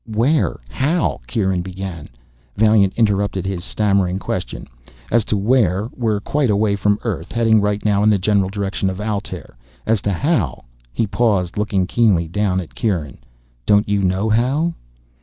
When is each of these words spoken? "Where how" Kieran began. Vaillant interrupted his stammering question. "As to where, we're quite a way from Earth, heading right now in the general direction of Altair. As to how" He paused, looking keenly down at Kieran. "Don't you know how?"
"Where 0.11 0.59
how" 0.67 1.21
Kieran 1.27 1.61
began. 1.61 2.09
Vaillant 2.57 2.91
interrupted 2.95 3.45
his 3.45 3.63
stammering 3.63 4.17
question. 4.17 4.65
"As 5.11 5.23
to 5.25 5.37
where, 5.37 5.89
we're 5.95 6.19
quite 6.19 6.49
a 6.49 6.55
way 6.55 6.75
from 6.75 6.97
Earth, 7.03 7.31
heading 7.31 7.61
right 7.61 7.85
now 7.85 8.01
in 8.01 8.09
the 8.09 8.17
general 8.17 8.49
direction 8.49 8.89
of 8.89 8.99
Altair. 8.99 9.55
As 9.85 10.01
to 10.01 10.11
how" 10.11 10.65
He 10.91 11.05
paused, 11.05 11.55
looking 11.55 11.85
keenly 11.85 12.27
down 12.27 12.59
at 12.59 12.73
Kieran. 12.73 13.19
"Don't 13.67 13.87
you 13.87 14.01
know 14.01 14.27
how?" 14.27 14.73